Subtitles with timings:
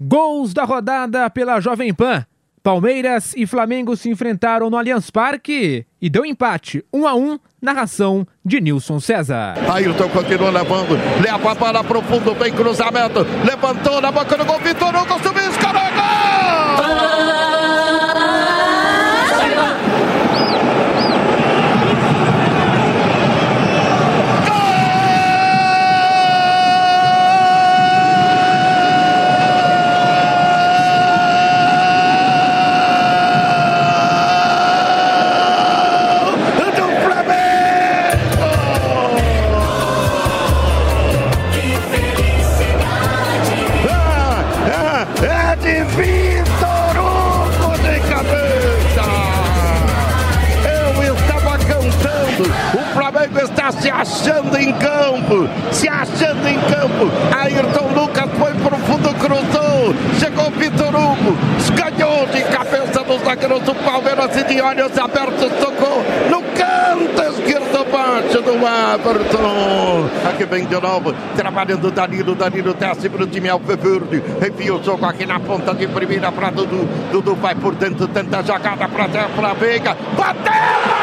[0.00, 2.26] Gols da rodada pela Jovem Pan.
[2.64, 8.26] Palmeiras e Flamengo se enfrentaram no Allianz Parque e deu empate, 1 a 1, narração
[8.44, 9.54] de Nilson César.
[9.70, 14.58] Ayrton continua levando, leva a bola pro fundo, vem cruzamento, levantou na boca do gol,
[14.60, 15.93] Vitor Hugo subiu, escorou,
[55.34, 57.10] campo, se achando em campo.
[57.36, 61.36] Ayrton Lucas foi pro fundo, cruzou, chegou Vitor Hugo,
[61.74, 67.90] ganhou de cabeça dos zagueiros do Palmeiras e de olhos abertos, tocou no canto esquerdo
[67.90, 70.08] baixo do Everton.
[70.28, 75.26] Aqui vem de novo, trabalhando Danilo, Danilo desce pro time Alviverde, envia o jogo aqui
[75.26, 79.54] na ponta de primeira para Dudu, Dudu vai por dentro, tenta a jogada para para
[79.54, 80.93] Veiga, bateu!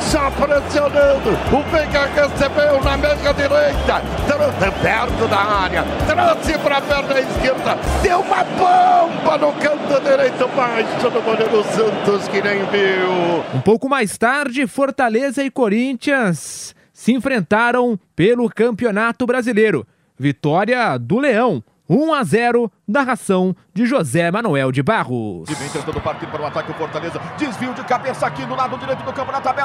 [0.00, 1.30] Só pressionando.
[1.52, 4.02] O Veiga recebeu na meia direita,
[4.82, 11.10] perto da área, trouxe para a perna esquerda, deu uma bomba no canto direito baixo
[11.10, 13.44] do goleiro Santos que nem viu.
[13.54, 19.86] Um pouco mais tarde, Fortaleza e Corinthians se enfrentaram pelo Campeonato Brasileiro.
[20.18, 25.48] Vitória do Leão 1 a 0, narração de José Manuel de Barros.
[25.50, 27.20] E vem tentando partir para o ataque o Fortaleza.
[27.36, 29.63] Desvio de cabeça aqui no lado direito do campo na tabela.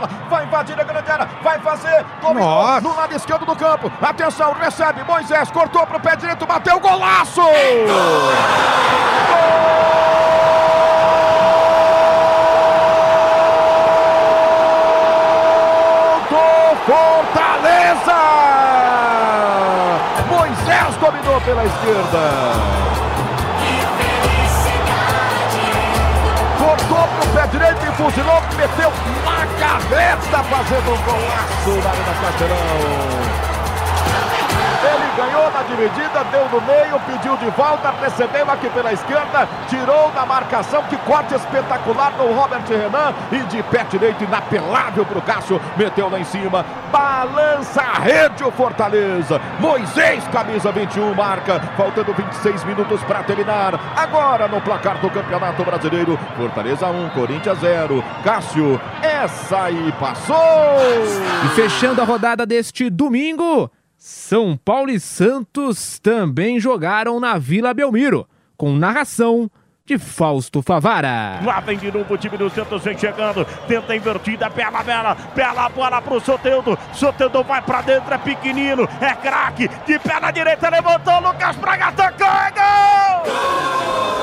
[0.59, 2.05] Invadir a grande área, vai fazer.
[2.21, 3.89] Dominou no lado esquerdo do campo.
[4.01, 7.41] Atenção, recebe Moisés, cortou para o pé direito, bateu golaço!
[7.41, 8.99] Gol!
[20.99, 22.98] dominou pela esquerda.
[27.33, 28.91] Pé direito e fuzilou, meteu
[29.25, 33.48] na cabeça, fazendo um golaço na da Castelão.
[35.19, 40.25] Ganhou na dividida, deu no meio, pediu de volta, recebeu aqui pela esquerda, tirou na
[40.25, 46.09] marcação, que corte espetacular no Robert Renan e de pé direito inapelável pro Cássio, meteu
[46.09, 49.41] lá em cima, balança a rede o Fortaleza.
[49.59, 53.77] Moisés, camisa 21, marca, faltando 26 minutos para terminar.
[53.97, 58.01] Agora no placar do Campeonato Brasileiro, Fortaleza 1, Corinthians 0.
[58.23, 60.37] Cássio, essa aí passou!
[61.43, 68.25] E fechando a rodada deste domingo, são Paulo e Santos também jogaram na Vila Belmiro,
[68.55, 69.51] com narração
[69.85, 71.41] de Fausto Favara.
[71.43, 75.67] Lá vem de novo o time do Santos, vem chegando, tenta invertida, pela bela, pela
[75.67, 80.69] bola pro Soteudo, Soteudo vai pra dentro, é pequenino, é craque, de pé na direita,
[80.69, 83.23] levantou, Lucas Braga tocou, é gol!
[83.25, 84.18] Gol!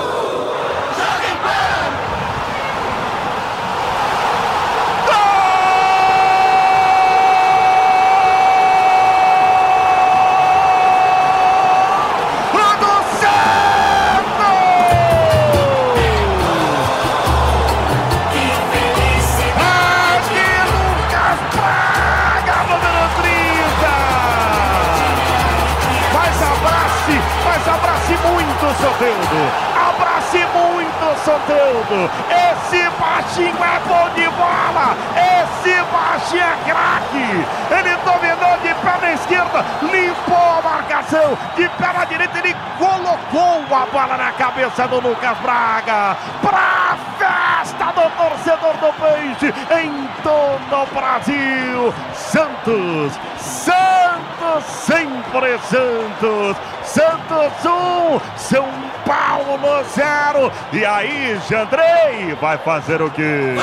[28.57, 29.67] Soteudo.
[29.91, 32.11] Abrace muito, Soteudo.
[32.31, 34.97] Esse baixinho é bom de bola.
[35.15, 37.47] Esse baixinho é craque.
[37.71, 41.39] Ele dominou de pé na esquerda, limpou a marcação.
[41.55, 46.17] De pé na direita, ele colocou a bola na cabeça do Lucas Braga.
[46.41, 51.95] Pra festa do torcedor do Peixe em todo o Brasil.
[52.15, 56.57] Santos, Santos, sempre Santos.
[56.87, 58.67] Santos 1, São
[59.05, 60.53] Paulo 0.
[60.73, 63.57] E aí, Jandrei vai fazer o quê?